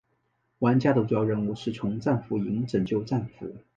[0.61, 3.53] 玩家的主要任务是从战俘营拯救战俘。